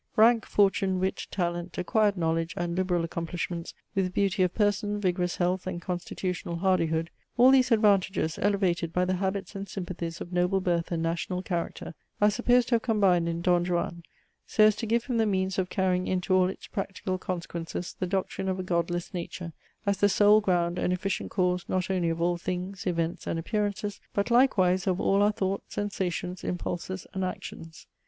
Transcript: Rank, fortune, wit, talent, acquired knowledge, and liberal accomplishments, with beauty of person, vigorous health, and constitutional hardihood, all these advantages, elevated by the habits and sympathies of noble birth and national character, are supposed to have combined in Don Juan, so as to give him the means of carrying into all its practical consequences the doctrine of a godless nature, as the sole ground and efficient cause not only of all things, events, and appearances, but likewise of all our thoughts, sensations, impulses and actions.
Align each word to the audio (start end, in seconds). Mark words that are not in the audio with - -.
Rank, 0.15 0.47
fortune, 0.47 0.99
wit, 0.99 1.27
talent, 1.29 1.77
acquired 1.77 2.17
knowledge, 2.17 2.55
and 2.57 2.75
liberal 2.75 3.03
accomplishments, 3.03 3.75
with 3.93 4.15
beauty 4.15 4.41
of 4.41 4.51
person, 4.55 4.99
vigorous 4.99 5.35
health, 5.35 5.67
and 5.67 5.79
constitutional 5.79 6.55
hardihood, 6.55 7.11
all 7.37 7.51
these 7.51 7.69
advantages, 7.71 8.39
elevated 8.41 8.91
by 8.93 9.05
the 9.05 9.17
habits 9.17 9.53
and 9.55 9.69
sympathies 9.69 10.19
of 10.19 10.33
noble 10.33 10.59
birth 10.59 10.91
and 10.91 11.03
national 11.03 11.43
character, 11.43 11.93
are 12.19 12.31
supposed 12.31 12.69
to 12.69 12.73
have 12.73 12.81
combined 12.81 13.29
in 13.29 13.43
Don 13.43 13.63
Juan, 13.63 14.01
so 14.47 14.63
as 14.63 14.75
to 14.77 14.87
give 14.87 15.05
him 15.05 15.17
the 15.19 15.27
means 15.27 15.59
of 15.59 15.69
carrying 15.69 16.07
into 16.07 16.33
all 16.33 16.49
its 16.49 16.65
practical 16.65 17.19
consequences 17.19 17.95
the 17.99 18.07
doctrine 18.07 18.49
of 18.49 18.57
a 18.57 18.63
godless 18.63 19.13
nature, 19.13 19.53
as 19.85 19.97
the 19.97 20.09
sole 20.09 20.41
ground 20.41 20.79
and 20.79 20.91
efficient 20.91 21.29
cause 21.29 21.65
not 21.67 21.91
only 21.91 22.09
of 22.09 22.19
all 22.19 22.37
things, 22.37 22.87
events, 22.87 23.27
and 23.27 23.37
appearances, 23.37 24.01
but 24.15 24.31
likewise 24.31 24.87
of 24.87 24.99
all 24.99 25.21
our 25.21 25.31
thoughts, 25.31 25.75
sensations, 25.75 26.43
impulses 26.43 27.05
and 27.13 27.23
actions. 27.23 27.85